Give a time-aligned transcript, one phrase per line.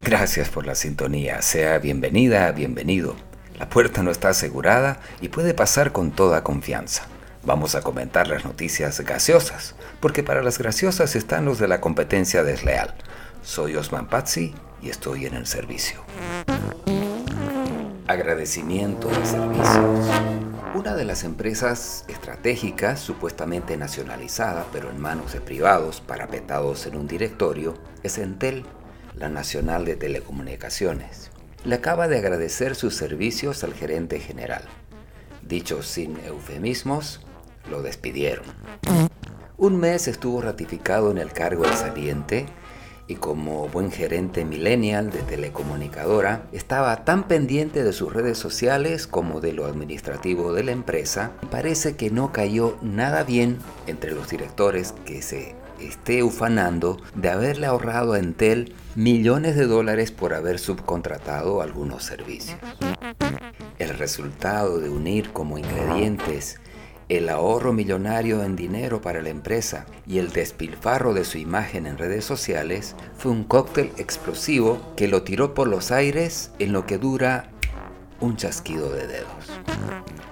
[0.00, 3.14] Gracias por la sintonía, sea bienvenida, bienvenido.
[3.58, 7.06] La puerta no está asegurada y puede pasar con toda confianza.
[7.42, 12.42] Vamos a comentar las noticias gaseosas, porque para las graciosas están los de la competencia
[12.42, 12.94] desleal.
[13.42, 16.02] Soy Osman Pazzi y estoy en el servicio.
[18.06, 20.49] Agradecimiento de servicios.
[20.72, 27.08] Una de las empresas estratégicas, supuestamente nacionalizada, pero en manos de privados, parapetados en un
[27.08, 28.64] directorio, es Entel,
[29.16, 31.32] la Nacional de Telecomunicaciones.
[31.64, 34.62] Le acaba de agradecer sus servicios al gerente general.
[35.42, 37.20] Dicho sin eufemismos,
[37.68, 38.44] lo despidieron.
[39.56, 42.46] Un mes estuvo ratificado en el cargo de saliente
[43.10, 49.40] y como buen gerente millennial de telecomunicadora, estaba tan pendiente de sus redes sociales como
[49.40, 54.94] de lo administrativo de la empresa, parece que no cayó nada bien entre los directores
[55.04, 61.62] que se esté ufanando de haberle ahorrado a Entel millones de dólares por haber subcontratado
[61.62, 62.58] algunos servicios.
[63.80, 66.60] El resultado de unir como ingredientes
[67.10, 71.98] el ahorro millonario en dinero para la empresa y el despilfarro de su imagen en
[71.98, 76.98] redes sociales fue un cóctel explosivo que lo tiró por los aires en lo que
[76.98, 77.50] dura
[78.20, 79.60] un chasquido de dedos.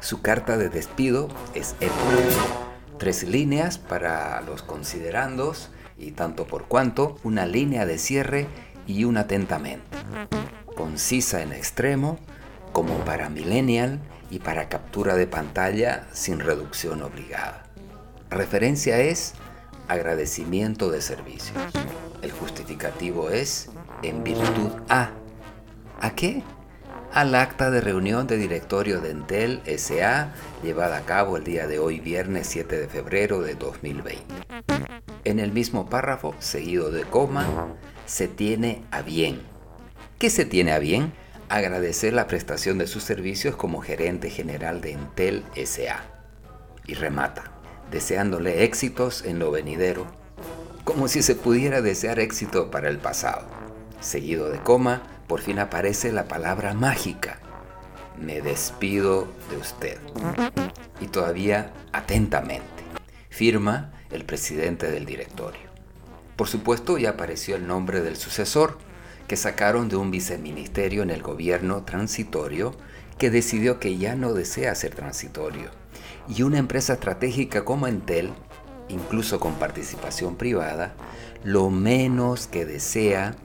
[0.00, 1.96] Su carta de despido es épica.
[2.98, 8.48] Tres líneas para los considerandos y tanto por cuanto, una línea de cierre
[8.86, 9.96] y un atentamente.
[10.76, 12.18] Concisa en extremo,
[12.76, 17.64] como para millennial y para captura de pantalla sin reducción obligada.
[18.28, 19.32] Referencia es
[19.88, 21.56] agradecimiento de servicios.
[22.20, 23.70] El justificativo es
[24.02, 25.12] en virtud a.
[26.02, 26.42] ¿A qué?
[27.14, 31.78] Al acta de reunión de directorio de Entel SA llevada a cabo el día de
[31.78, 34.22] hoy, viernes 7 de febrero de 2020.
[35.24, 37.46] En el mismo párrafo, seguido de coma,
[38.04, 39.40] se tiene a bien.
[40.18, 41.14] ¿Qué se tiene a bien?
[41.48, 46.04] Agradecer la prestación de sus servicios como gerente general de Entel SA.
[46.86, 47.52] Y remata,
[47.90, 50.06] deseándole éxitos en lo venidero,
[50.84, 53.46] como si se pudiera desear éxito para el pasado.
[54.00, 57.40] Seguido de coma, por fin aparece la palabra mágica.
[58.18, 59.98] Me despido de usted.
[61.00, 62.64] Y todavía atentamente.
[63.30, 65.66] Firma el presidente del directorio.
[66.36, 68.78] Por supuesto ya apareció el nombre del sucesor,
[69.26, 72.74] que sacaron de un viceministerio en el gobierno transitorio
[73.18, 75.70] que decidió que ya no desea ser transitorio.
[76.28, 78.32] Y una empresa estratégica como Entel,
[78.88, 80.94] incluso con participación privada,
[81.44, 83.36] lo menos que desea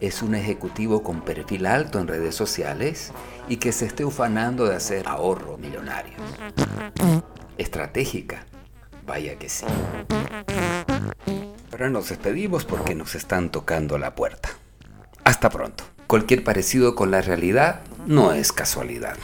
[0.00, 3.12] es un ejecutivo con perfil alto en redes sociales
[3.48, 6.14] y que se esté ufanando de hacer ahorro millonario.
[7.58, 8.46] Estratégica,
[9.06, 9.66] vaya que sí.
[11.70, 14.59] Ahora nos despedimos porque nos están tocando la puerta.
[15.30, 15.84] Hasta pronto.
[16.08, 19.16] Cualquier parecido con la realidad no es casualidad.